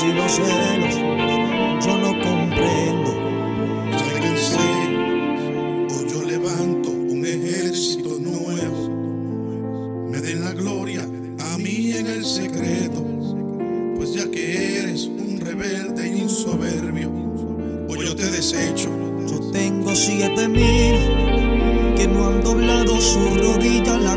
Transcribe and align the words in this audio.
disensiones 0.00 0.02
y 0.02 0.12
los 0.12 0.32
celos. 0.32 0.94
Yo 1.84 1.96
no 1.98 2.12
comprendo. 2.22 3.10
o 5.88 6.06
yo 6.06 6.22
levanto 6.22 6.90
un 6.90 7.24
ejército 7.24 8.18
nuevo. 8.18 8.88
Me 10.10 10.20
den 10.20 10.40
la 10.42 10.52
gloria 10.52 11.02
a 11.02 11.58
mí 11.58 11.92
en 11.92 12.06
el 12.06 12.24
secreto, 12.24 13.04
pues 13.96 14.14
ya 14.14 14.30
que 14.30 14.78
eres 14.78 15.06
un 15.06 15.40
rebelde 15.40 16.08
y 16.08 16.22
insoberbio, 16.22 17.10
o 17.88 17.94
yo 17.96 18.14
te 18.14 18.30
desecho. 18.30 18.88
Yo 19.28 19.50
tengo 19.50 19.94
siete 19.94 20.48
mil 20.48 21.94
que 21.96 22.08
no 22.08 22.28
han 22.28 22.42
doblado 22.42 23.00
su 23.00 23.18
rodilla 23.36 23.98
la 23.98 24.16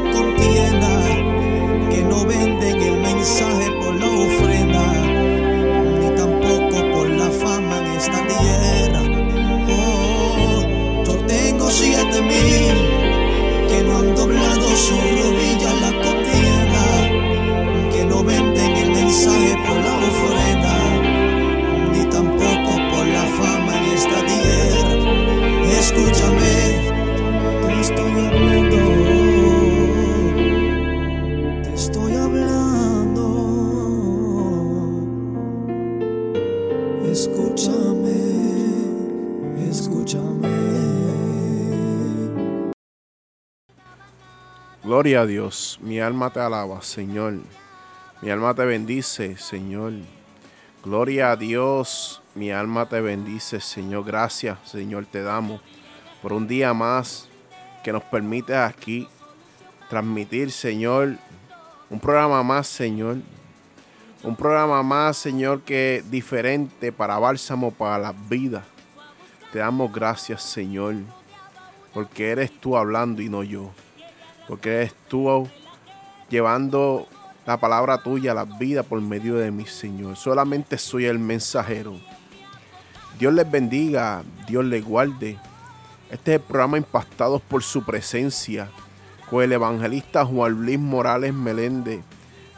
Gloria 44.84 45.22
a 45.22 45.26
Dios, 45.26 45.80
mi 45.82 46.02
alma 46.02 46.30
te 46.30 46.42
alaba, 46.42 46.82
Señor. 46.82 47.36
Mi 48.22 48.30
alma 48.30 48.54
te 48.54 48.66
bendice, 48.66 49.38
Señor. 49.38 49.94
Gloria 50.84 51.32
a 51.32 51.38
Dios, 51.38 52.22
mi 52.36 52.52
alma 52.52 52.90
te 52.90 53.00
bendice, 53.00 53.62
Señor. 53.62 54.04
Gracias, 54.04 54.58
Señor, 54.66 55.06
te 55.06 55.24
damos 55.24 55.62
por 56.22 56.34
un 56.34 56.50
día 56.50 56.74
más 56.74 57.30
que 57.82 57.94
nos 57.94 58.04
permite 58.04 58.58
aquí 58.58 59.08
transmitir, 59.90 60.52
Señor, 60.52 61.16
un 61.90 62.02
programa 62.02 62.44
más, 62.44 62.68
Señor. 62.68 63.20
Un 64.22 64.36
programa 64.36 64.84
más, 64.84 65.16
Señor, 65.16 65.62
que 65.62 65.96
es 65.98 66.12
diferente 66.12 66.92
para 66.92 67.18
Bálsamo, 67.20 67.72
para 67.72 67.98
las 68.00 68.30
vidas. 68.30 68.66
Te 69.54 69.60
damos 69.60 69.94
gracias, 69.94 70.44
Señor, 70.44 70.96
porque 71.94 72.32
eres 72.32 72.52
tú 72.60 72.76
hablando 72.76 73.22
y 73.22 73.30
no 73.30 73.44
yo 73.44 73.72
porque 74.48 74.76
eres 74.76 74.94
tú 75.08 75.48
llevando 76.30 77.08
la 77.46 77.58
palabra 77.58 78.02
tuya 78.02 78.32
a 78.32 78.36
la 78.36 78.46
vida 78.46 78.84
por 78.84 79.02
medio 79.02 79.36
de 79.36 79.52
mi 79.52 79.66
Señor. 79.66 80.16
Solamente 80.16 80.78
soy 80.78 81.06
el 81.06 81.20
mensajero. 81.20 81.96
Dios 83.20 83.34
les 83.34 83.50
bendiga, 83.50 84.24
Dios 84.48 84.66
les 84.66 84.84
guarde. 84.84 85.38
Este 86.10 86.36
es 86.36 86.42
el 86.42 86.46
programa 86.46 86.78
Impactados 86.78 87.42
por 87.42 87.64
su 87.64 87.84
presencia 87.84 88.70
con 89.30 89.44
el 89.44 89.52
evangelista 89.52 90.26
Juan 90.26 90.54
Luis 90.54 90.80
Morales 90.80 91.34
Meléndez 91.34 92.02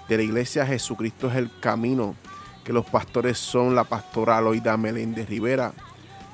de 0.08 0.18
la 0.18 0.24
iglesia 0.24 0.66
Jesucristo 0.66 1.30
es 1.30 1.36
el 1.36 1.50
camino, 1.60 2.16
que 2.64 2.74
los 2.74 2.86
pastores 2.86 3.38
son 3.38 3.76
la 3.76 3.84
pastora 3.84 4.38
Aloida 4.38 4.78
Meléndez 4.78 5.28
Rivera 5.28 5.74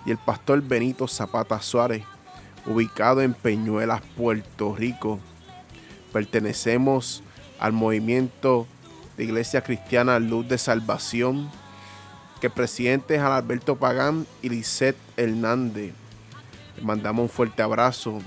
y 0.05 0.11
el 0.11 0.17
pastor 0.17 0.61
Benito 0.61 1.07
Zapata 1.07 1.61
Suárez, 1.61 2.03
ubicado 2.65 3.21
en 3.21 3.33
Peñuelas, 3.33 4.01
Puerto 4.17 4.75
Rico. 4.75 5.19
Pertenecemos 6.11 7.23
al 7.59 7.73
movimiento 7.73 8.67
de 9.17 9.23
Iglesia 9.23 9.61
Cristiana 9.61 10.19
Luz 10.19 10.47
de 10.47 10.57
Salvación, 10.57 11.49
que 12.39 12.47
el 12.47 12.53
presidente 12.53 13.15
es 13.15 13.21
Alberto 13.21 13.75
Pagán 13.77 14.25
y 14.41 14.49
Lisette 14.49 14.97
Hernández. 15.15 15.93
Le 16.77 16.83
mandamos 16.83 17.23
un 17.23 17.29
fuerte 17.29 17.61
abrazo. 17.61 18.19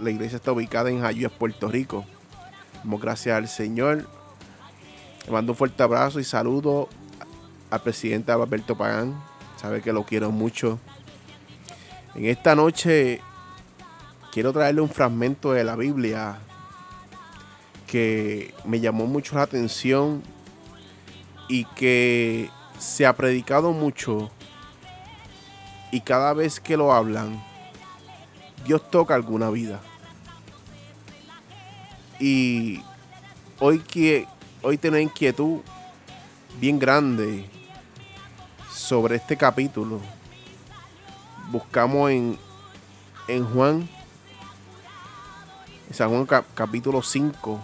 La 0.00 0.10
iglesia 0.10 0.36
está 0.36 0.52
ubicada 0.52 0.90
en 0.90 1.00
Jayuya, 1.00 1.28
Puerto 1.30 1.68
Rico. 1.68 2.04
Damos 2.82 3.00
gracias 3.00 3.36
al 3.36 3.48
Señor. 3.48 4.08
Le 5.24 5.32
mando 5.32 5.52
un 5.52 5.56
fuerte 5.56 5.82
abrazo 5.82 6.18
y 6.18 6.24
saludo 6.24 6.88
al 7.70 7.80
presidente 7.82 8.32
Alberto 8.32 8.76
Pagán. 8.76 9.14
Sabe 9.56 9.80
que 9.80 9.92
lo 9.92 10.04
quiero 10.04 10.30
mucho. 10.32 10.78
En 12.14 12.26
esta 12.26 12.54
noche 12.54 13.20
quiero 14.32 14.52
traerle 14.52 14.80
un 14.80 14.90
fragmento 14.90 15.52
de 15.52 15.64
la 15.64 15.76
Biblia 15.76 16.38
que 17.92 18.54
me 18.64 18.80
llamó 18.80 19.04
mucho 19.06 19.34
la 19.34 19.42
atención 19.42 20.22
y 21.46 21.66
que 21.76 22.48
se 22.78 23.04
ha 23.04 23.14
predicado 23.14 23.72
mucho 23.72 24.30
y 25.90 26.00
cada 26.00 26.32
vez 26.32 26.58
que 26.58 26.78
lo 26.78 26.94
hablan, 26.94 27.38
Dios 28.64 28.90
toca 28.90 29.14
alguna 29.14 29.50
vida. 29.50 29.78
Y 32.18 32.80
hoy, 33.58 33.80
que, 33.80 34.26
hoy 34.62 34.78
tengo 34.78 34.96
inquietud 34.96 35.60
bien 36.58 36.78
grande 36.78 37.44
sobre 38.74 39.16
este 39.16 39.36
capítulo. 39.36 40.00
Buscamos 41.50 42.10
en, 42.10 42.38
en 43.28 43.44
Juan, 43.44 43.86
en 45.88 45.94
San 45.94 46.08
Juan 46.08 46.24
cap- 46.24 46.46
capítulo 46.54 47.02
5, 47.02 47.62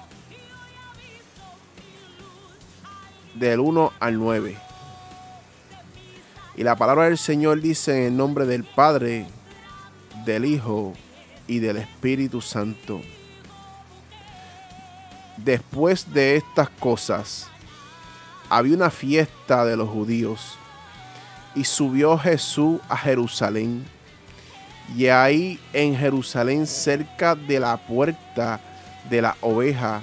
del 3.39 3.61
1 3.61 3.93
al 4.01 4.19
9. 4.19 4.57
Y 6.57 6.63
la 6.65 6.77
palabra 6.77 7.05
del 7.05 7.19
Señor 7.19 7.61
dice 7.61 7.97
en 7.97 8.13
el 8.13 8.17
nombre 8.17 8.45
del 8.47 8.65
Padre, 8.65 9.27
del 10.25 10.45
Hijo 10.45 10.93
y 11.47 11.61
del 11.61 11.77
Espíritu 11.77 12.41
Santo. 12.41 13.01
Después 15.37 16.13
de 16.13 16.37
estas 16.37 16.69
cosas, 16.69 17.49
había 18.51 18.75
una 18.75 18.91
fiesta 18.91 19.65
de 19.65 19.77
los 19.77 19.89
judíos 19.89 20.59
y 21.55 21.65
subió 21.65 22.19
Jesús 22.19 22.81
a 22.89 22.97
Jerusalén. 22.97 23.85
Y 24.97 25.07
ahí 25.07 25.61
en 25.73 25.97
Jerusalén, 25.97 26.67
cerca 26.67 27.35
de 27.35 27.61
la 27.61 27.77
puerta 27.77 28.61
de 29.09 29.23
la 29.23 29.37
oveja, 29.43 30.03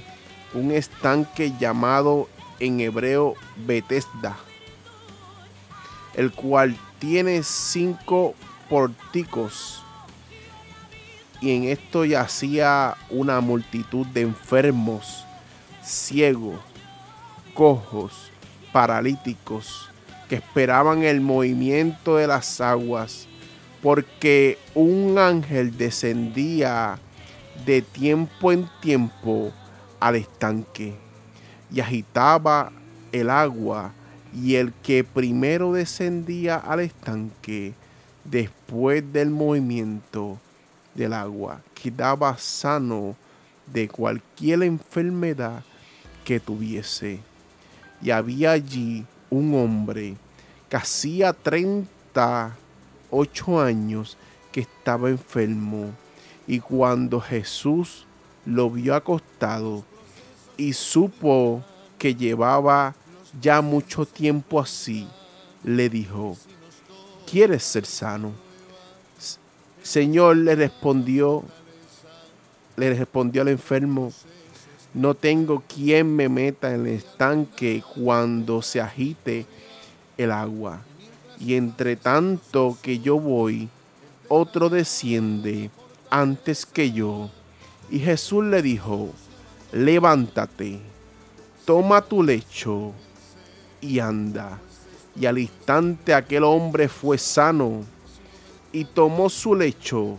un 0.53 0.71
estanque 0.71 1.51
llamado 1.59 2.29
en 2.59 2.79
hebreo 2.79 3.35
Betesda, 3.65 4.37
el 6.15 6.31
cual 6.31 6.77
tiene 6.99 7.43
cinco 7.43 8.35
pórticos. 8.69 9.83
Y 11.41 11.51
en 11.51 11.65
esto 11.65 12.05
yacía 12.05 12.95
una 13.09 13.41
multitud 13.41 14.05
de 14.07 14.21
enfermos, 14.21 15.25
ciegos, 15.83 16.59
cojos, 17.53 18.31
paralíticos 18.71 19.89
que 20.29 20.35
esperaban 20.35 21.03
el 21.03 21.21
movimiento 21.21 22.17
de 22.17 22.27
las 22.27 22.61
aguas, 22.61 23.27
porque 23.83 24.57
un 24.73 25.19
ángel 25.19 25.77
descendía 25.77 26.97
de 27.65 27.81
tiempo 27.81 28.51
en 28.51 28.67
tiempo 28.81 29.51
al 29.99 30.15
estanque 30.15 31.04
y 31.71 31.79
agitaba 31.79 32.71
el 33.11 33.29
agua 33.29 33.91
y 34.33 34.55
el 34.55 34.73
que 34.73 35.03
primero 35.03 35.73
descendía 35.73 36.55
al 36.57 36.79
estanque 36.81 37.73
después 38.23 39.13
del 39.13 39.29
movimiento 39.29 40.39
del 40.93 41.13
agua 41.13 41.61
quedaba 41.73 42.37
sano 42.37 43.15
de 43.71 43.87
cualquier 43.87 44.63
enfermedad 44.63 45.63
que 46.23 46.39
tuviese. 46.39 47.19
Y 48.01 48.09
había 48.11 48.51
allí 48.51 49.05
un 49.29 49.53
hombre 49.55 50.15
que 50.69 50.77
hacía 50.77 51.33
38 51.33 53.61
años 53.61 54.17
que 54.51 54.61
estaba 54.61 55.09
enfermo. 55.09 55.91
Y 56.47 56.59
cuando 56.59 57.19
Jesús 57.21 58.05
lo 58.45 58.69
vio 58.69 58.93
acostado 58.95 59.83
y 60.57 60.73
supo 60.73 61.63
que 61.97 62.15
llevaba 62.15 62.95
ya 63.41 63.61
mucho 63.61 64.05
tiempo 64.05 64.59
así, 64.59 65.07
le 65.63 65.89
dijo, 65.89 66.37
¿quieres 67.29 67.63
ser 67.63 67.85
sano? 67.85 68.31
Señor 69.81 70.37
le 70.37 70.55
respondió, 70.55 71.43
le 72.75 72.93
respondió 72.93 73.41
al 73.41 73.49
enfermo, 73.49 74.11
no 74.93 75.13
tengo 75.13 75.61
quien 75.67 76.15
me 76.15 76.29
meta 76.29 76.73
en 76.73 76.87
el 76.87 76.93
estanque 76.93 77.83
cuando 77.95 78.61
se 78.61 78.79
agite 78.79 79.45
el 80.17 80.31
agua. 80.31 80.81
Y 81.39 81.55
entre 81.55 81.97
tanto 81.97 82.77
que 82.81 82.99
yo 82.99 83.19
voy, 83.19 83.67
otro 84.29 84.69
desciende 84.69 85.69
antes 86.09 86.65
que 86.65 86.91
yo. 86.91 87.29
Y 87.91 87.99
Jesús 87.99 88.45
le 88.45 88.61
dijo, 88.61 89.09
levántate, 89.75 90.79
toma 91.65 92.01
tu 92.01 92.23
lecho 92.23 92.93
y 93.81 93.99
anda. 93.99 94.57
Y 95.19 95.25
al 95.25 95.37
instante 95.37 96.13
aquel 96.13 96.45
hombre 96.45 96.87
fue 96.87 97.17
sano 97.17 97.83
y 98.71 98.85
tomó 98.85 99.29
su 99.29 99.53
lecho 99.53 100.17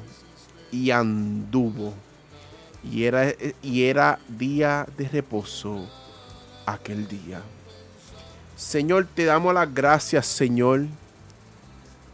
y 0.70 0.90
anduvo 0.90 1.94
y 2.84 3.04
era, 3.04 3.32
y 3.62 3.84
era 3.84 4.18
día 4.28 4.86
de 4.96 5.08
reposo 5.08 5.88
aquel 6.66 7.08
día. 7.08 7.40
Señor, 8.56 9.06
te 9.14 9.24
damos 9.24 9.54
las 9.54 9.72
gracias, 9.72 10.26
Señor, 10.26 10.86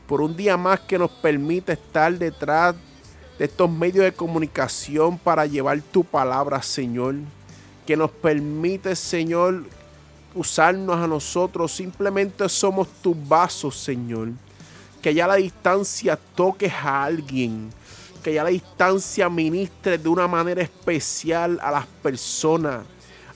por 0.07 0.21
un 0.21 0.37
día 0.37 0.57
más 0.57 0.81
que 0.81 0.99
nos 0.99 1.11
permite 1.11 1.73
estar 1.73 2.17
detrás 2.17 2.75
de 3.39 3.45
estos 3.47 3.71
medios 3.71 4.05
de 4.05 4.13
comunicación 4.13 5.19
para 5.19 5.47
llevar 5.47 5.81
tu 5.81 6.05
palabra, 6.05 6.63
Señor. 6.63 7.17
Que 7.87 7.97
nos 7.97 8.11
permite, 8.11 8.95
Señor, 8.95 9.65
usarnos 10.35 10.97
a 10.97 11.07
nosotros. 11.07 11.73
Simplemente 11.73 12.49
somos 12.49 12.89
tus 13.03 13.17
vasos, 13.29 13.77
Señor. 13.77 14.29
Que 15.01 15.15
ya 15.15 15.25
a 15.25 15.29
la 15.29 15.35
distancia 15.37 16.19
toques 16.35 16.73
a 16.73 17.05
alguien 17.05 17.71
que 18.23 18.35
ya 18.35 18.45
la 18.45 18.51
distancia 18.51 19.29
ministre 19.29 19.99
de 19.99 20.09
una 20.09 20.29
manera 20.29 20.63
especial 20.63 21.59
a 21.61 21.71
las 21.73 21.87
personas. 21.87 22.85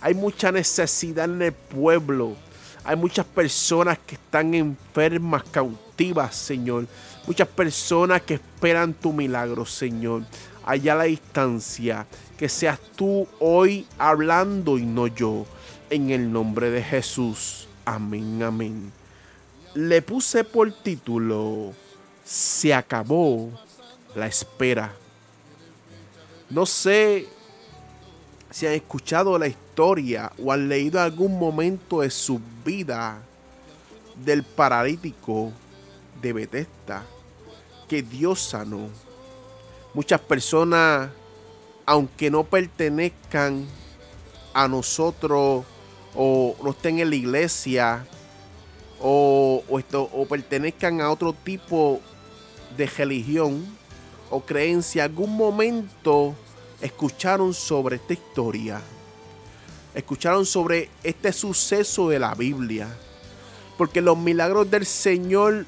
Hay 0.00 0.14
mucha 0.14 0.52
necesidad 0.52 1.25
en 1.25 1.42
el 1.42 1.52
pueblo. 1.52 2.37
Hay 2.84 2.94
muchas 2.94 3.26
personas 3.26 3.99
que 4.06 4.14
están 4.14 4.54
enfermas, 4.54 5.42
cautivas, 5.50 6.37
Señor. 6.37 6.87
Muchas 7.26 7.49
personas 7.49 8.23
que 8.23 8.34
esperan 8.34 8.94
tu 8.94 9.12
milagro, 9.12 9.67
Señor. 9.67 10.23
Allá 10.64 10.93
a 10.93 10.96
la 10.96 11.05
distancia, 11.05 12.06
que 12.38 12.49
seas 12.49 12.78
tú 12.94 13.26
hoy 13.40 13.84
hablando 13.99 14.78
y 14.78 14.87
no 14.87 15.08
yo. 15.08 15.44
En 15.90 16.11
el 16.11 16.32
nombre 16.32 16.70
de 16.70 16.82
Jesús. 16.82 17.69
Amén, 17.84 18.43
amén. 18.44 18.93
Le 19.75 20.02
puse 20.02 20.44
por 20.44 20.73
título, 20.73 21.73
se 22.25 22.73
acabó 22.73 23.50
la 24.14 24.26
espera. 24.26 24.93
No 26.49 26.64
sé 26.64 27.26
si 28.50 28.67
han 28.67 28.73
escuchado 28.73 29.37
la 29.37 29.49
historia 29.49 30.32
o 30.43 30.52
han 30.52 30.69
leído 30.69 31.00
algún 31.00 31.38
momento 31.38 32.00
de 32.02 32.11
su 32.11 32.40
vida 32.64 33.19
del 34.25 34.44
paralítico 34.44 35.52
de 36.23 36.32
Bethesda 36.32 37.05
que 37.88 38.03
Dios 38.03 38.41
sanó. 38.41 38.88
Muchas 39.94 40.21
personas, 40.21 41.11
aunque 41.85 42.31
no 42.31 42.44
pertenezcan 42.44 43.67
a 44.53 44.69
nosotros 44.69 45.65
o 46.15 46.56
no 46.62 46.71
estén 46.71 46.99
en 46.99 47.11
la 47.11 47.17
iglesia 47.17 48.06
o, 49.00 49.62
esto, 49.79 50.09
o 50.12 50.27
pertenezcan 50.27 51.00
a 51.00 51.11
otro 51.11 51.33
tipo 51.33 52.00
de 52.77 52.87
religión, 52.87 53.65
o 54.31 54.41
creencia 54.41 55.05
algún 55.05 55.37
momento 55.37 56.35
escucharon 56.81 57.55
sobre 57.55 57.97
esta 57.97 58.12
historia. 58.12 58.81
Escucharon 59.94 60.44
sobre 60.44 60.91
este 61.03 61.33
suceso 61.33 62.09
de 62.09 62.19
la 62.19 62.35
Biblia. 62.35 62.88
Porque 63.78 64.00
los 64.00 64.19
milagros 64.19 64.71
del 64.71 64.85
Señor, 64.87 65.66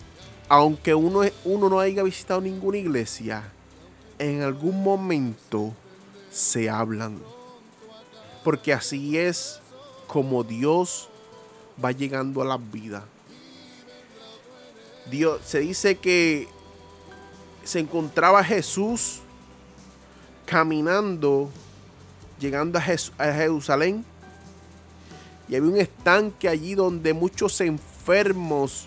aunque 0.48 0.94
uno, 0.94 1.22
uno 1.44 1.68
no 1.68 1.80
haya 1.80 2.02
visitado 2.02 2.40
ninguna 2.40 2.78
iglesia, 2.78 3.52
en 4.18 4.42
algún 4.42 4.82
momento 4.82 5.74
se 6.30 6.70
hablan. 6.70 7.18
Porque 8.44 8.72
así 8.72 9.18
es 9.18 9.60
como 10.06 10.42
Dios 10.42 11.08
va 11.82 11.92
llegando 11.92 12.42
a 12.42 12.44
las 12.44 12.70
vidas. 12.72 13.04
Dios 15.10 15.40
se 15.44 15.60
dice 15.60 15.96
que 15.96 16.48
se 17.64 17.78
encontraba 17.80 18.42
Jesús 18.44 19.20
caminando, 20.46 21.50
llegando 22.40 22.78
a, 22.78 22.82
Jerusalén. 23.32 24.04
Y 25.48 25.56
había 25.56 25.70
un 25.70 25.76
estanque 25.76 26.48
allí 26.48 26.74
donde 26.74 27.12
muchos 27.12 27.60
enfermos, 27.60 28.86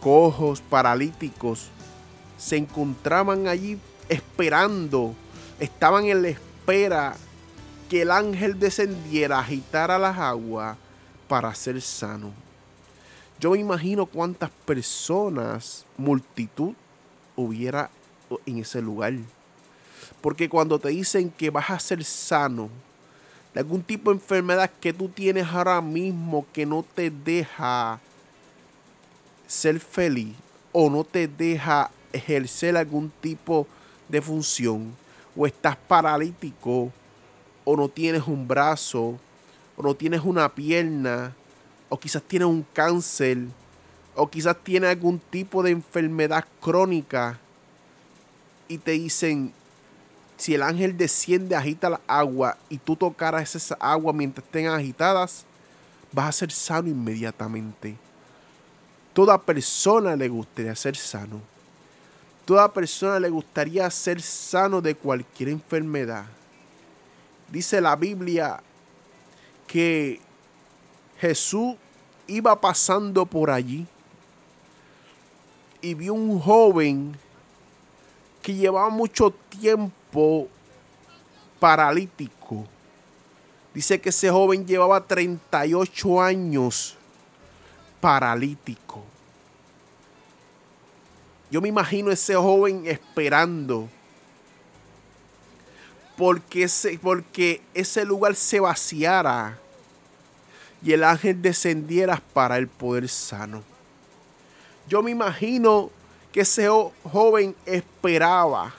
cojos, 0.00 0.60
paralíticos, 0.60 1.68
se 2.38 2.56
encontraban 2.56 3.48
allí 3.48 3.78
esperando, 4.08 5.14
estaban 5.58 6.06
en 6.06 6.22
la 6.22 6.28
espera 6.28 7.16
que 7.88 8.02
el 8.02 8.10
ángel 8.10 8.58
descendiera, 8.58 9.38
agitara 9.38 9.98
las 9.98 10.18
aguas 10.18 10.76
para 11.28 11.54
ser 11.54 11.80
sano. 11.80 12.32
Yo 13.38 13.50
me 13.50 13.58
imagino 13.58 14.06
cuántas 14.06 14.50
personas, 14.64 15.84
multitud, 15.96 16.72
hubiera 17.34 17.90
en 18.46 18.58
ese 18.58 18.80
lugar. 18.80 19.14
Porque 20.20 20.48
cuando 20.48 20.78
te 20.78 20.88
dicen 20.88 21.30
que 21.30 21.50
vas 21.50 21.70
a 21.70 21.78
ser 21.78 22.02
sano 22.04 22.70
de 23.52 23.60
algún 23.60 23.82
tipo 23.82 24.10
de 24.10 24.16
enfermedad 24.16 24.70
que 24.80 24.92
tú 24.92 25.08
tienes 25.08 25.46
ahora 25.46 25.80
mismo 25.80 26.46
que 26.52 26.66
no 26.66 26.84
te 26.94 27.10
deja 27.10 28.00
ser 29.46 29.80
feliz 29.80 30.34
o 30.72 30.90
no 30.90 31.04
te 31.04 31.28
deja 31.28 31.90
ejercer 32.12 32.76
algún 32.76 33.10
tipo 33.20 33.66
de 34.08 34.20
función 34.20 34.94
o 35.36 35.46
estás 35.46 35.76
paralítico 35.76 36.92
o 37.64 37.76
no 37.76 37.88
tienes 37.88 38.22
un 38.26 38.46
brazo 38.46 39.18
o 39.76 39.82
no 39.82 39.94
tienes 39.94 40.22
una 40.22 40.48
pierna 40.48 41.34
o 41.88 41.98
quizás 41.98 42.22
tienes 42.22 42.48
un 42.48 42.64
cáncer 42.72 43.38
o 44.14 44.28
quizás 44.28 44.56
tiene 44.62 44.86
algún 44.86 45.18
tipo 45.18 45.62
de 45.62 45.70
enfermedad 45.70 46.44
crónica 46.60 47.38
y 48.68 48.78
te 48.78 48.92
dicen, 48.92 49.52
si 50.36 50.54
el 50.54 50.62
ángel 50.62 50.96
desciende, 50.96 51.54
agita 51.54 51.90
la 51.90 52.00
agua 52.06 52.56
y 52.68 52.78
tú 52.78 52.96
tocaras 52.96 53.54
esa 53.54 53.76
agua 53.78 54.12
mientras 54.12 54.44
estén 54.44 54.66
agitadas, 54.66 55.44
vas 56.12 56.28
a 56.28 56.32
ser 56.32 56.50
sano 56.50 56.88
inmediatamente. 56.88 57.96
Toda 59.16 59.38
persona 59.38 60.14
le 60.14 60.28
gustaría 60.28 60.76
ser 60.76 60.94
sano. 60.94 61.40
Toda 62.44 62.70
persona 62.70 63.18
le 63.18 63.30
gustaría 63.30 63.90
ser 63.90 64.20
sano 64.20 64.82
de 64.82 64.94
cualquier 64.94 65.48
enfermedad. 65.48 66.26
Dice 67.48 67.80
la 67.80 67.96
Biblia 67.96 68.62
que 69.66 70.20
Jesús 71.18 71.76
iba 72.26 72.60
pasando 72.60 73.24
por 73.24 73.50
allí 73.50 73.86
y 75.80 75.94
vio 75.94 76.12
un 76.12 76.38
joven 76.38 77.16
que 78.42 78.52
llevaba 78.52 78.90
mucho 78.90 79.30
tiempo 79.30 80.46
paralítico. 81.58 82.66
Dice 83.72 83.98
que 83.98 84.10
ese 84.10 84.30
joven 84.30 84.66
llevaba 84.66 85.00
38 85.06 86.20
años 86.20 86.98
paralítico. 88.00 89.04
Yo 91.50 91.60
me 91.60 91.68
imagino 91.68 92.10
ese 92.10 92.34
joven 92.34 92.86
esperando 92.86 93.88
porque 96.16 96.64
ese, 96.64 96.98
porque 96.98 97.60
ese 97.74 98.04
lugar 98.04 98.34
se 98.34 98.58
vaciara 98.58 99.58
y 100.82 100.92
el 100.92 101.04
ángel 101.04 101.40
descendiera 101.40 102.22
para 102.32 102.58
el 102.58 102.68
poder 102.68 103.08
sano. 103.08 103.62
Yo 104.88 105.02
me 105.02 105.10
imagino 105.10 105.90
que 106.32 106.40
ese 106.40 106.68
joven 107.04 107.54
esperaba. 107.64 108.74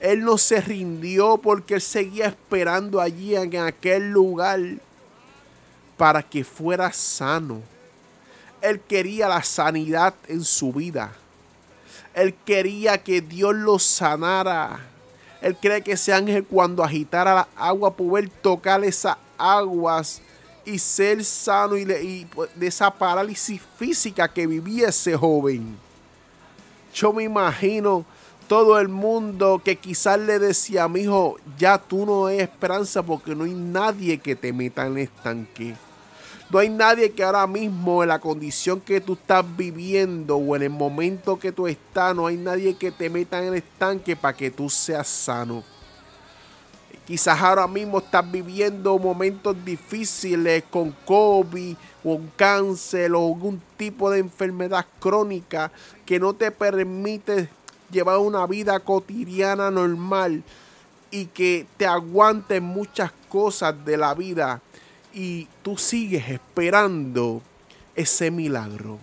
Él 0.00 0.24
no 0.24 0.38
se 0.38 0.60
rindió 0.60 1.38
porque 1.38 1.74
él 1.74 1.80
seguía 1.80 2.26
esperando 2.26 3.00
allí 3.00 3.34
en 3.34 3.56
aquel 3.56 4.10
lugar 4.10 4.60
para 5.96 6.22
que 6.22 6.44
fuera 6.44 6.92
sano. 6.92 7.62
Él 8.60 8.80
quería 8.80 9.28
la 9.28 9.42
sanidad 9.42 10.14
en 10.26 10.44
su 10.44 10.72
vida. 10.72 11.12
Él 12.14 12.34
quería 12.44 12.98
que 12.98 13.20
Dios 13.20 13.54
lo 13.54 13.78
sanara. 13.78 14.80
Él 15.40 15.56
cree 15.56 15.82
que 15.82 15.92
ese 15.92 16.12
ángel 16.12 16.44
cuando 16.44 16.82
agitara 16.82 17.34
la 17.34 17.48
agua 17.56 17.94
poder 17.94 18.28
tocar 18.28 18.82
esas 18.84 19.16
aguas 19.36 20.20
y 20.64 20.78
ser 20.78 21.24
sano 21.24 21.76
y, 21.76 21.84
de 21.84 22.26
esa 22.66 22.90
parálisis 22.90 23.60
física 23.78 24.28
que 24.28 24.46
vivía 24.46 24.88
ese 24.88 25.16
joven. 25.16 25.76
Yo 26.92 27.12
me 27.12 27.22
imagino 27.22 28.04
todo 28.48 28.78
el 28.78 28.88
mundo 28.88 29.60
que 29.64 29.76
quizás 29.76 30.18
le 30.18 30.38
decía 30.38 30.88
mi 30.88 31.00
hijo, 31.00 31.36
ya 31.56 31.78
tú 31.78 32.04
no 32.04 32.26
hay 32.26 32.40
esperanza 32.40 33.02
porque 33.02 33.34
no 33.34 33.44
hay 33.44 33.54
nadie 33.54 34.18
que 34.18 34.34
te 34.34 34.52
meta 34.52 34.86
en 34.86 34.92
el 34.92 35.04
estanque. 35.04 35.76
No 36.50 36.58
hay 36.60 36.70
nadie 36.70 37.12
que 37.12 37.22
ahora 37.22 37.46
mismo 37.46 38.02
en 38.02 38.08
la 38.08 38.20
condición 38.20 38.80
que 38.80 39.02
tú 39.02 39.12
estás 39.12 39.44
viviendo 39.54 40.36
o 40.36 40.56
en 40.56 40.62
el 40.62 40.70
momento 40.70 41.38
que 41.38 41.52
tú 41.52 41.66
estás, 41.66 42.16
no 42.16 42.26
hay 42.26 42.38
nadie 42.38 42.74
que 42.74 42.90
te 42.90 43.10
meta 43.10 43.38
en 43.38 43.48
el 43.48 43.54
estanque 43.56 44.16
para 44.16 44.34
que 44.34 44.50
tú 44.50 44.70
seas 44.70 45.06
sano. 45.08 45.62
Quizás 47.06 47.38
ahora 47.38 47.66
mismo 47.66 47.98
estás 47.98 48.30
viviendo 48.30 48.98
momentos 48.98 49.62
difíciles 49.62 50.64
con 50.70 50.92
COVID 51.04 51.76
o 52.04 52.12
un 52.14 52.30
cáncer 52.34 53.12
o 53.12 53.26
algún 53.26 53.60
tipo 53.76 54.10
de 54.10 54.20
enfermedad 54.20 54.86
crónica 55.00 55.70
que 56.06 56.18
no 56.18 56.32
te 56.32 56.50
permite 56.50 57.50
llevar 57.90 58.18
una 58.18 58.46
vida 58.46 58.80
cotidiana 58.80 59.70
normal 59.70 60.42
y 61.10 61.26
que 61.26 61.66
te 61.76 61.86
aguanten 61.86 62.62
muchas 62.62 63.12
cosas 63.28 63.74
de 63.84 63.98
la 63.98 64.14
vida 64.14 64.62
y 65.12 65.48
tú 65.62 65.76
sigues 65.76 66.28
esperando 66.28 67.42
ese 67.94 68.30
milagro. 68.30 68.98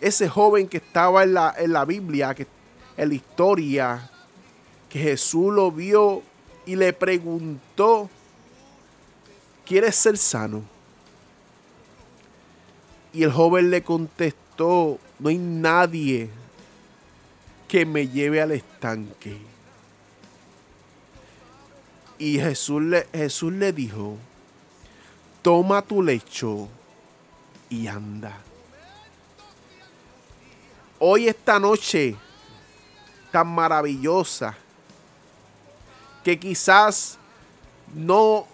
Ese 0.00 0.28
joven 0.28 0.66
que 0.66 0.78
estaba 0.78 1.22
en 1.22 1.34
la, 1.34 1.54
en 1.56 1.72
la 1.72 1.84
Biblia, 1.84 2.34
que, 2.34 2.46
en 2.96 3.08
la 3.08 3.14
historia, 3.14 4.10
que 4.88 4.98
Jesús 4.98 5.52
lo 5.52 5.70
vio 5.70 6.22
y 6.66 6.76
le 6.76 6.92
preguntó, 6.92 8.08
¿quieres 9.64 9.96
ser 9.96 10.18
sano? 10.18 10.62
Y 13.12 13.22
el 13.22 13.32
joven 13.32 13.70
le 13.70 13.82
contestó, 13.82 14.98
no 15.18 15.28
hay 15.28 15.38
nadie 15.38 16.30
que 17.68 17.86
me 17.86 18.08
lleve 18.08 18.40
al 18.40 18.52
estanque. 18.52 19.36
Y 22.18 22.38
Jesús 22.38 22.82
le, 22.82 23.06
Jesús 23.12 23.52
le 23.52 23.72
dijo, 23.72 24.16
toma 25.42 25.82
tu 25.82 26.00
lecho 26.00 26.68
y 27.68 27.88
anda. 27.88 28.38
Hoy 31.00 31.26
esta 31.26 31.58
noche 31.58 32.16
tan 33.32 33.48
maravillosa 33.48 34.56
que 36.22 36.38
quizás 36.38 37.18
no 37.92 38.46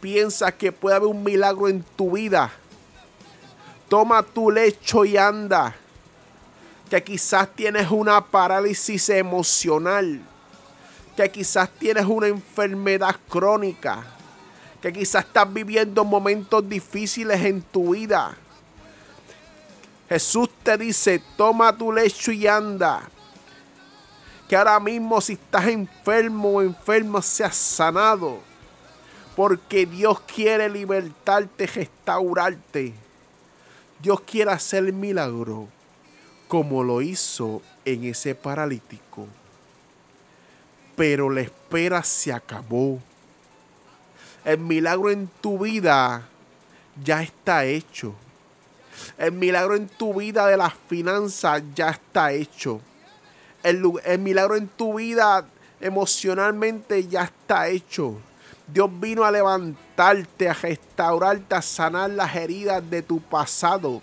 piensas 0.00 0.54
que 0.54 0.72
puede 0.72 0.96
haber 0.96 1.08
un 1.08 1.22
milagro 1.22 1.68
en 1.68 1.82
tu 1.96 2.12
vida. 2.12 2.50
Toma 3.88 4.22
tu 4.22 4.50
lecho 4.50 5.04
y 5.04 5.18
anda. 5.18 5.76
Que 6.88 7.04
quizás 7.04 7.48
tienes 7.54 7.90
una 7.90 8.24
parálisis 8.24 9.10
emocional. 9.10 10.20
Que 11.16 11.30
quizás 11.30 11.68
tienes 11.78 12.06
una 12.06 12.28
enfermedad 12.28 13.14
crónica. 13.28 14.19
Que 14.80 14.92
quizás 14.92 15.24
estás 15.24 15.52
viviendo 15.52 16.04
momentos 16.04 16.68
difíciles 16.68 17.40
en 17.44 17.62
tu 17.62 17.94
vida. 17.94 18.36
Jesús 20.08 20.48
te 20.62 20.76
dice, 20.76 21.22
toma 21.36 21.76
tu 21.76 21.92
lecho 21.92 22.32
y 22.32 22.46
anda 22.46 23.08
que 24.50 24.56
ahora 24.56 24.80
mismo 24.80 25.20
si 25.20 25.34
estás 25.34 25.68
enfermo 25.68 26.54
o 26.54 26.60
enferma 26.60 27.22
seas 27.22 27.54
sanado. 27.54 28.40
Porque 29.36 29.86
Dios 29.86 30.18
quiere 30.22 30.68
libertarte, 30.68 31.68
restaurarte. 31.68 32.92
Dios 34.02 34.20
quiere 34.22 34.50
hacer 34.50 34.92
milagro 34.92 35.68
como 36.48 36.82
lo 36.82 37.00
hizo 37.00 37.62
en 37.84 38.02
ese 38.02 38.34
paralítico. 38.34 39.28
Pero 40.96 41.30
la 41.30 41.42
espera 41.42 42.02
se 42.02 42.32
acabó. 42.32 42.98
El 44.44 44.58
milagro 44.58 45.10
en 45.10 45.28
tu 45.40 45.58
vida 45.58 46.28
ya 47.02 47.22
está 47.22 47.64
hecho. 47.64 48.14
El 49.18 49.32
milagro 49.32 49.76
en 49.76 49.88
tu 49.88 50.14
vida 50.14 50.46
de 50.46 50.56
las 50.56 50.74
finanzas 50.88 51.62
ya 51.74 51.90
está 51.90 52.32
hecho 52.32 52.80
el, 53.62 54.18
milagro 54.18 54.56
en 54.56 54.68
tu 54.68 54.94
vida 54.94 55.44
emocionalmente 55.80 57.06
ya 57.06 57.24
está 57.24 57.68
hecho. 57.68 58.16
Dios 58.66 58.88
vino 59.00 59.24
a 59.24 59.30
levantarte, 59.30 60.48
a 60.48 60.54
restaurarte, 60.54 61.54
a 61.54 61.62
sanar 61.62 62.10
las 62.10 62.34
heridas 62.36 62.88
de 62.88 63.02
tu 63.02 63.20
pasado. 63.20 64.00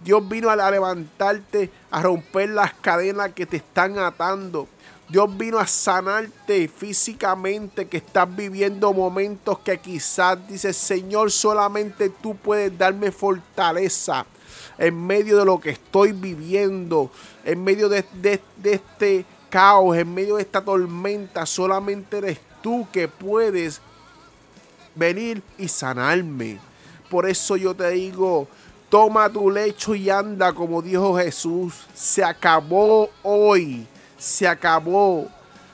Dios 0.00 0.28
vino 0.28 0.50
a 0.50 0.70
levantarte, 0.70 1.70
a 1.90 2.02
romper 2.02 2.50
las 2.50 2.74
cadenas 2.74 3.32
que 3.32 3.46
te 3.46 3.56
están 3.56 3.98
atando. 3.98 4.68
Dios 5.08 5.36
vino 5.36 5.58
a 5.58 5.66
sanarte 5.66 6.66
físicamente, 6.68 7.86
que 7.86 7.98
estás 7.98 8.34
viviendo 8.34 8.92
momentos 8.92 9.60
que 9.60 9.78
quizás 9.78 10.46
dices, 10.48 10.76
Señor, 10.76 11.30
solamente 11.30 12.10
tú 12.10 12.36
puedes 12.36 12.76
darme 12.76 13.12
fortaleza 13.12 14.26
en 14.78 15.06
medio 15.06 15.38
de 15.38 15.44
lo 15.44 15.60
que 15.60 15.70
estoy 15.70 16.12
viviendo, 16.12 17.10
en 17.44 17.62
medio 17.62 17.88
de, 17.88 18.04
este 18.64 19.24
caos, 19.48 19.96
en 19.96 20.12
medio 20.12 20.36
de 20.36 20.42
esta 20.42 20.60
tormenta, 20.60 21.46
solamente 21.46 22.18
eres 22.18 22.38
tú 22.60 22.86
que 22.92 23.06
puedes 23.06 23.80
venir 24.94 25.42
y 25.56 25.68
sanarme. 25.68 26.58
Por 27.08 27.28
eso 27.28 27.56
yo 27.56 27.74
te 27.74 27.90
digo, 27.90 28.48
toma 28.88 29.30
tu 29.30 29.50
lecho 29.50 29.94
y 29.94 30.10
anda 30.10 30.52
como 30.52 30.82
dijo 30.82 31.16
Jesús. 31.16 31.74
Se 31.94 32.24
acabó 32.24 33.08
hoy, 33.22 33.86
se 34.18 34.46
acabó, 34.46 35.28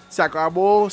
se 0.08 0.22
acabó 0.22 0.88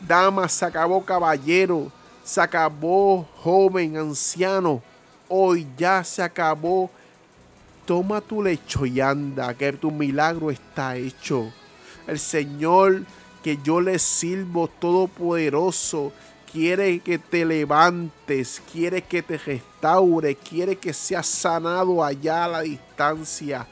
dama, 0.00 0.48
se 0.48 0.64
acabó 0.64 1.04
caballero, 1.04 1.90
se 2.22 2.40
acabó 2.40 3.26
joven, 3.42 3.96
anciano. 3.96 4.82
Hoy 5.28 5.66
ya 5.76 6.04
se 6.04 6.22
acabó 6.22 6.90
toma 7.84 8.20
tu 8.20 8.42
lecho 8.42 8.86
y 8.86 9.00
anda, 9.00 9.54
que 9.54 9.72
tu 9.72 9.90
milagro 9.90 10.50
está 10.50 10.96
hecho. 10.96 11.52
El 12.06 12.18
Señor 12.18 13.02
que 13.42 13.58
yo 13.62 13.80
le 13.80 13.98
sirvo 13.98 14.68
todopoderoso 14.68 16.12
quiere 16.50 17.00
que 17.00 17.18
te 17.18 17.44
levantes, 17.44 18.62
quiere 18.72 19.02
que 19.02 19.22
te 19.22 19.36
restaure, 19.36 20.34
quiere 20.36 20.76
que 20.76 20.92
seas 20.92 21.26
sanado 21.26 22.02
allá 22.02 22.44
a 22.44 22.48
la 22.48 22.60
distancia, 22.62 23.66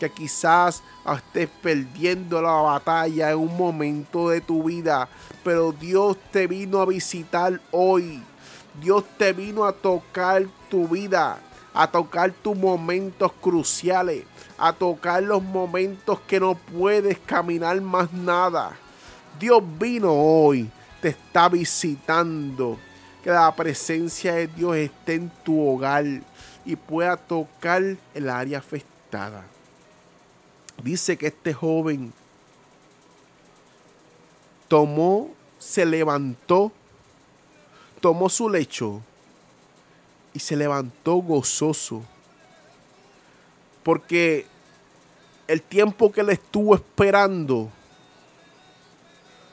que 0.00 0.10
quizás 0.10 0.82
estés 1.16 1.48
perdiendo 1.62 2.42
la 2.42 2.54
batalla 2.54 3.30
en 3.30 3.38
un 3.38 3.56
momento 3.56 4.30
de 4.30 4.40
tu 4.40 4.64
vida, 4.64 5.08
pero 5.44 5.70
Dios 5.70 6.16
te 6.32 6.48
vino 6.48 6.80
a 6.80 6.86
visitar 6.86 7.60
hoy. 7.70 8.20
Dios 8.80 9.04
te 9.16 9.32
vino 9.32 9.64
a 9.64 9.72
tocar 9.72 10.44
tu 10.68 10.88
vida 10.88 11.38
a 11.72 11.86
tocar 11.86 12.32
tus 12.32 12.56
momentos 12.56 13.32
cruciales, 13.40 14.24
a 14.58 14.72
tocar 14.72 15.22
los 15.22 15.42
momentos 15.42 16.20
que 16.20 16.40
no 16.40 16.54
puedes 16.54 17.18
caminar 17.18 17.80
más 17.80 18.12
nada. 18.12 18.76
Dios 19.38 19.62
vino 19.78 20.12
hoy, 20.12 20.68
te 21.00 21.08
está 21.08 21.48
visitando. 21.48 22.78
Que 23.22 23.30
la 23.30 23.54
presencia 23.54 24.34
de 24.34 24.46
Dios 24.46 24.76
esté 24.76 25.14
en 25.14 25.30
tu 25.44 25.68
hogar 25.68 26.04
y 26.64 26.74
pueda 26.74 27.18
tocar 27.18 27.82
el 28.14 28.30
área 28.30 28.58
afectada. 28.58 29.44
Dice 30.82 31.16
que 31.18 31.26
este 31.26 31.52
joven 31.52 32.12
tomó, 34.66 35.30
se 35.58 35.84
levantó, 35.84 36.72
tomó 38.00 38.30
su 38.30 38.48
lecho 38.48 39.02
y 40.32 40.38
se 40.38 40.54
levantó 40.56 41.16
gozoso 41.16 42.02
Porque 43.82 44.46
el 45.48 45.60
tiempo 45.60 46.12
que 46.12 46.20
él 46.20 46.30
estuvo 46.30 46.74
esperando 46.74 47.68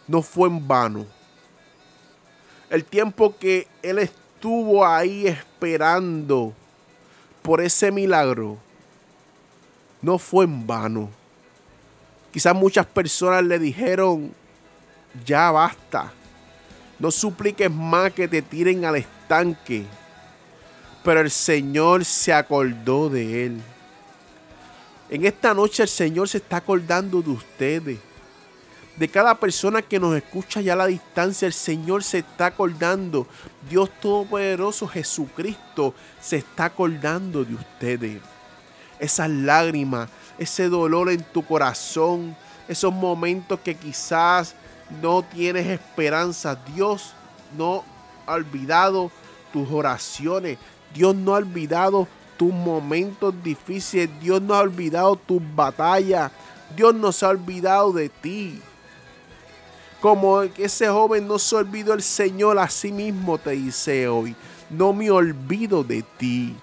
no 0.08 0.22
fue 0.22 0.48
en 0.48 0.66
vano. 0.66 1.06
El 2.70 2.86
tiempo 2.86 3.36
que 3.38 3.68
él 3.82 4.00
estuvo 4.00 4.86
ahí 4.86 5.28
esperando 5.28 6.54
por 7.42 7.60
ese 7.60 7.92
milagro 7.92 8.58
no 10.02 10.18
fue 10.18 10.46
en 10.46 10.66
vano. 10.66 11.10
Quizás 12.32 12.56
muchas 12.56 12.86
personas 12.86 13.44
le 13.44 13.58
dijeron, 13.58 14.32
ya 15.26 15.52
basta, 15.52 16.12
no 17.00 17.12
supliques 17.12 17.72
más 17.72 18.12
que 18.14 18.28
te 18.28 18.42
tiren 18.42 18.86
al 18.86 18.96
estanque. 18.96 19.86
Pero 21.04 21.22
el 21.22 21.32
Señor 21.32 22.04
se 22.04 22.34
acordó 22.34 23.10
de 23.10 23.46
él. 23.46 23.62
En 25.10 25.26
esta 25.26 25.54
noche 25.54 25.84
el 25.84 25.90
Señor 25.90 26.28
se 26.28 26.40
está 26.40 26.58
acordando 26.58 27.22
de 27.22 27.30
ustedes. 27.30 28.00
De 28.98 29.08
cada 29.08 29.36
persona 29.36 29.82
que 29.84 30.00
nos 30.00 30.16
escucha 30.18 30.60
ya 30.60 30.74
a 30.74 30.76
la 30.76 30.88
distancia, 30.88 31.46
el 31.46 31.54
Señor 31.54 32.04
se 32.04 32.20
está 32.20 32.48
acordando. 32.48 33.28
Dios 33.70 33.92
Todopoderoso 34.02 34.88
Jesucristo 34.88 35.94
se 36.20 36.38
está 36.38 36.66
acordando 36.66 37.46
de 37.46 37.54
ustedes. 37.54 38.22
Esas 39.00 39.30
lágrimas, 39.30 40.10
ese 40.38 40.70
dolor 40.70 41.10
en 41.10 41.24
tu 41.24 41.46
corazón, 41.46 42.36
esos 42.68 42.94
momentos 42.94 43.60
que 43.60 43.76
quizás 43.76 44.56
no 45.02 45.24
tienes 45.24 45.68
esperanza. 45.68 46.58
Dios 46.74 47.14
no 47.58 47.84
ha 48.26 48.34
olvidado 48.34 49.12
tus 49.54 49.70
oraciones. 49.72 50.58
Dios 50.94 51.16
no 51.16 51.34
ha 51.34 51.38
olvidado 51.38 52.08
tus 52.38 52.54
momentos 52.54 53.34
difíciles. 53.44 54.10
Dios 54.20 54.42
no 54.42 54.54
ha 54.54 54.60
olvidado 54.60 55.16
tus 55.16 55.42
batallas. 55.56 56.32
Dios 56.76 56.94
no 56.94 57.12
se 57.12 57.26
ha 57.26 57.30
olvidado 57.30 57.94
de 57.94 58.10
ti. 58.10 58.62
Como 60.02 60.42
ese 60.44 60.88
joven 60.88 61.28
no 61.28 61.40
se 61.40 61.56
olvidó 61.56 61.94
el 61.94 62.04
Señor 62.04 62.60
a 62.60 62.70
sí 62.70 62.92
mismo 62.92 63.38
te 63.38 63.52
dice 63.52 64.08
hoy. 64.08 64.36
No 64.70 64.94
me 64.94 65.10
olvido 65.10 65.84
de 65.84 66.04
ti. 66.04 66.56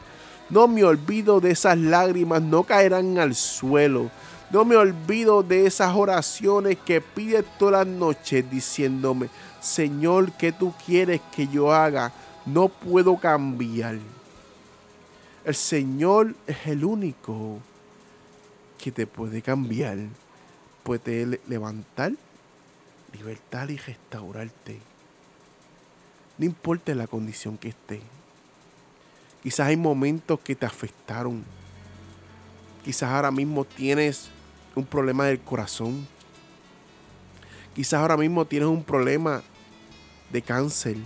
No 0.50 0.68
me 0.68 0.84
olvido 0.84 1.40
de 1.40 1.50
esas 1.52 1.78
lágrimas. 1.78 2.42
No 2.42 2.64
caerán 2.64 3.18
al 3.18 3.34
suelo. 3.34 4.10
No 4.50 4.64
me 4.64 4.76
olvido 4.76 5.42
de 5.42 5.66
esas 5.66 5.94
oraciones 5.94 6.78
que 6.84 7.00
pides 7.00 7.44
todas 7.58 7.86
las 7.86 7.96
noches 7.96 8.48
diciéndome, 8.48 9.28
Señor, 9.60 10.32
¿qué 10.32 10.52
tú 10.52 10.72
quieres 10.84 11.20
que 11.34 11.48
yo 11.48 11.72
haga? 11.72 12.12
No 12.46 12.68
puedo 12.68 13.16
cambiar. 13.16 13.98
El 15.44 15.54
Señor 15.54 16.34
es 16.46 16.66
el 16.66 16.84
único 16.84 17.58
que 18.78 18.92
te 18.92 19.06
puede 19.06 19.42
cambiar, 19.42 19.96
puede 20.82 21.40
levantar, 21.48 22.12
libertar 23.12 23.70
y 23.70 23.76
restaurarte. 23.76 24.78
No 26.38 26.44
importa 26.44 26.94
la 26.94 27.06
condición 27.06 27.56
que 27.58 27.70
esté. 27.70 28.00
Quizás 29.44 29.68
hay 29.68 29.76
momentos 29.76 30.40
que 30.40 30.56
te 30.56 30.66
afectaron. 30.66 31.44
Quizás 32.82 33.10
ahora 33.10 33.30
mismo 33.30 33.64
tienes 33.64 34.30
un 34.74 34.84
problema 34.84 35.26
del 35.26 35.38
corazón. 35.38 36.08
Quizás 37.74 38.00
ahora 38.00 38.16
mismo 38.16 38.46
tienes 38.46 38.68
un 38.68 38.82
problema 38.82 39.42
de 40.32 40.40
cáncer, 40.40 40.96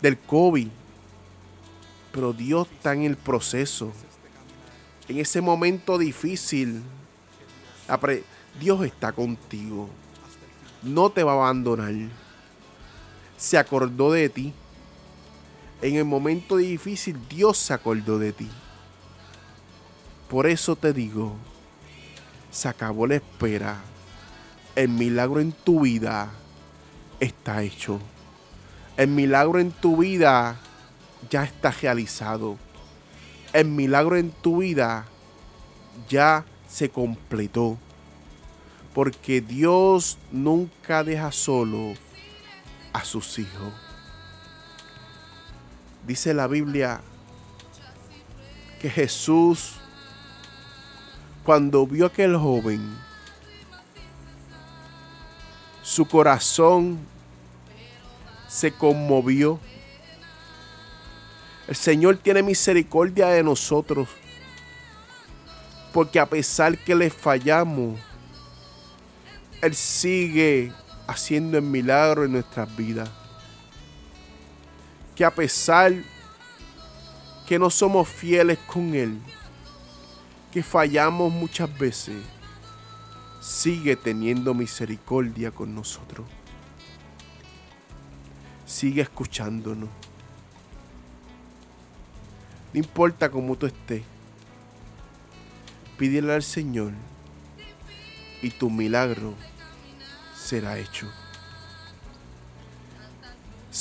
del 0.00 0.18
COVID. 0.18 0.68
Pero 2.12 2.32
Dios 2.32 2.66
está 2.72 2.94
en 2.94 3.02
el 3.02 3.16
proceso. 3.18 3.92
En 5.06 5.18
ese 5.18 5.42
momento 5.42 5.98
difícil, 5.98 6.82
Dios 8.58 8.86
está 8.86 9.12
contigo. 9.12 9.90
No 10.82 11.10
te 11.10 11.22
va 11.22 11.32
a 11.32 11.34
abandonar. 11.34 11.92
Se 13.36 13.58
acordó 13.58 14.12
de 14.12 14.30
ti. 14.30 14.54
En 15.82 15.96
el 15.96 16.04
momento 16.04 16.56
difícil, 16.56 17.18
Dios 17.28 17.58
se 17.58 17.74
acordó 17.74 18.18
de 18.18 18.32
ti. 18.32 18.48
Por 20.28 20.46
eso 20.46 20.74
te 20.74 20.92
digo, 20.92 21.36
se 22.50 22.68
acabó 22.68 23.06
la 23.06 23.16
espera. 23.16 23.76
El 24.74 24.88
milagro 24.88 25.40
en 25.40 25.52
tu 25.52 25.82
vida 25.82 26.30
está 27.20 27.62
hecho. 27.62 28.00
El 28.96 29.08
milagro 29.08 29.58
en 29.58 29.70
tu 29.70 29.98
vida 29.98 30.56
ya 31.30 31.44
está 31.44 31.70
realizado. 31.70 32.56
El 33.52 33.68
milagro 33.68 34.16
en 34.16 34.30
tu 34.30 34.58
vida 34.58 35.04
ya 36.08 36.44
se 36.68 36.88
completó. 36.88 37.76
Porque 38.94 39.42
Dios 39.42 40.16
nunca 40.32 41.04
deja 41.04 41.30
solo 41.30 41.92
a 42.94 43.04
sus 43.04 43.38
hijos. 43.38 43.85
Dice 46.06 46.32
la 46.32 46.46
Biblia 46.46 47.00
que 48.80 48.88
Jesús 48.88 49.80
cuando 51.46 51.86
vio 51.86 52.06
a 52.06 52.08
aquel 52.08 52.36
joven, 52.36 52.96
su 55.80 56.04
corazón 56.04 56.98
se 58.48 58.72
conmovió. 58.72 59.60
El 61.68 61.76
Señor 61.76 62.16
tiene 62.16 62.42
misericordia 62.42 63.28
de 63.28 63.44
nosotros, 63.44 64.08
porque 65.92 66.18
a 66.18 66.26
pesar 66.26 66.76
que 66.78 66.96
le 66.96 67.10
fallamos, 67.10 68.00
Él 69.62 69.74
sigue 69.76 70.72
haciendo 71.06 71.58
el 71.58 71.64
milagro 71.64 72.24
en 72.24 72.32
nuestras 72.32 72.74
vidas. 72.76 73.08
Que 75.16 75.24
a 75.24 75.34
pesar 75.34 75.92
que 77.48 77.58
no 77.58 77.70
somos 77.70 78.06
fieles 78.06 78.58
con 78.58 78.94
Él, 78.94 79.18
que 80.52 80.62
fallamos 80.62 81.32
muchas 81.32 81.76
veces, 81.78 82.16
sigue 83.40 83.96
teniendo 83.96 84.54
misericordia 84.54 85.50
con 85.50 85.74
nosotros. 85.74 86.26
Sigue 88.64 89.02
escuchándonos. 89.02 89.88
No 92.72 92.80
importa 92.80 93.30
cómo 93.30 93.56
tú 93.56 93.66
estés, 93.66 94.02
pídele 95.96 96.34
al 96.34 96.42
Señor 96.42 96.92
y 98.42 98.50
tu 98.50 98.68
milagro 98.68 99.34
será 100.34 100.78
hecho. 100.78 101.10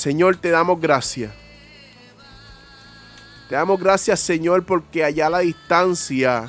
Señor, 0.05 0.37
te 0.37 0.51
damos 0.51 0.79
gracias. 0.79 1.33
Te 3.49 3.55
damos 3.55 3.79
gracias, 3.79 4.19
Señor, 4.19 4.63
porque 4.63 5.03
allá 5.03 5.25
a 5.25 5.29
la 5.31 5.39
distancia 5.39 6.47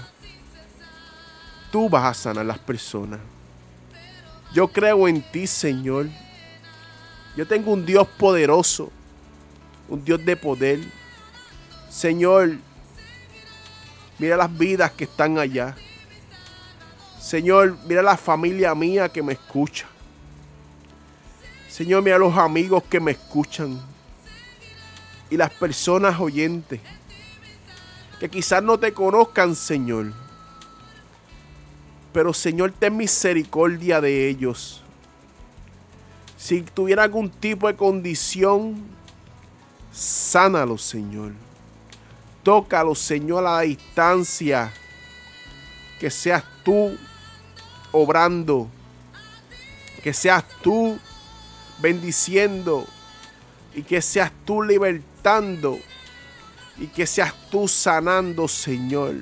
tú 1.72 1.88
vas 1.88 2.04
a 2.04 2.12
sanar 2.12 2.44
las 2.44 2.58
personas. 2.58 3.18
Yo 4.52 4.68
creo 4.68 5.08
en 5.08 5.22
ti, 5.32 5.46
Señor. 5.46 6.08
Yo 7.34 7.46
tengo 7.46 7.72
un 7.72 7.86
Dios 7.86 8.06
poderoso, 8.18 8.92
un 9.88 10.04
Dios 10.04 10.22
de 10.22 10.36
poder. 10.36 10.80
Señor, 11.88 12.58
mira 14.18 14.36
las 14.36 14.54
vidas 14.54 14.92
que 14.92 15.04
están 15.04 15.38
allá. 15.38 15.74
Señor, 17.18 17.78
mira 17.86 18.02
la 18.02 18.18
familia 18.18 18.74
mía 18.74 19.08
que 19.08 19.22
me 19.22 19.32
escucha. 19.32 19.86
Señor, 21.76 22.02
mira 22.02 22.18
los 22.18 22.36
amigos 22.36 22.84
que 22.84 23.00
me 23.00 23.12
escuchan. 23.12 23.80
Y 25.28 25.36
las 25.36 25.50
personas 25.50 26.18
oyentes 26.20 26.80
que 28.20 28.30
quizás 28.30 28.62
no 28.62 28.78
te 28.78 28.92
conozcan, 28.92 29.54
Señor 29.54 30.12
pero 32.16 32.32
Señor, 32.32 32.72
ten 32.72 32.96
misericordia 32.96 34.00
de 34.00 34.26
ellos. 34.26 34.80
Si 36.38 36.62
tuviera 36.62 37.02
algún 37.02 37.28
tipo 37.28 37.66
de 37.66 37.76
condición, 37.76 38.82
sánalos, 39.92 40.80
Señor. 40.80 41.32
Tócalos, 42.42 43.00
Señor, 43.00 43.46
a 43.46 43.56
la 43.56 43.60
distancia. 43.60 44.72
Que 46.00 46.10
seas 46.10 46.42
tú 46.64 46.96
obrando. 47.92 48.66
Que 50.02 50.14
seas 50.14 50.42
tú 50.62 50.98
bendiciendo. 51.80 52.86
Y 53.74 53.82
que 53.82 54.00
seas 54.00 54.32
tú 54.44 54.62
libertando. 54.62 55.78
Y 56.78 56.86
que 56.88 57.06
seas 57.06 57.34
tú 57.50 57.68
sanando, 57.68 58.48
Señor. 58.48 59.14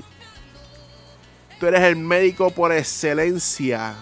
Tú 1.58 1.66
eres 1.66 1.82
el 1.82 1.96
médico 1.96 2.50
por 2.50 2.72
excelencia, 2.72 3.94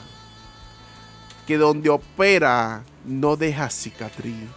que 1.46 1.58
donde 1.58 1.90
opera 1.90 2.82
no 3.04 3.36
deja 3.36 3.68
cicatriz. 3.68 4.48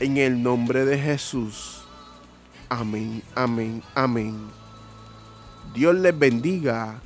En 0.00 0.16
el 0.16 0.42
nombre 0.42 0.84
de 0.84 0.98
Jesús. 0.98 1.84
Amén, 2.68 3.22
amén, 3.36 3.82
amén 3.94 4.62
Dios 5.74 5.94
les 5.94 6.18
bendiga. 6.18 7.00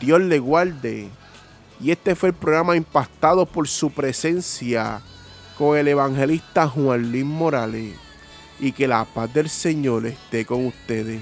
Dios 0.00 0.20
les 0.20 0.40
guarde. 0.40 1.08
Y 1.80 1.90
este 1.90 2.14
fue 2.14 2.30
el 2.30 2.34
programa 2.34 2.76
impactado 2.76 3.46
por 3.46 3.68
su 3.68 3.90
presencia 3.90 5.02
con 5.58 5.76
el 5.76 5.88
evangelista 5.88 6.68
Juan 6.68 7.10
Luis 7.10 7.24
Morales. 7.24 7.94
Y 8.60 8.72
que 8.72 8.86
la 8.86 9.04
paz 9.04 9.32
del 9.34 9.48
Señor 9.48 10.06
esté 10.06 10.44
con 10.44 10.66
ustedes. 10.66 11.20